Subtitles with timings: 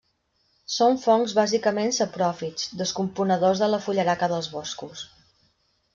[0.75, 5.05] Són fongs bàsicament sapròfits, descomponedors de la fullaraca dels boscos.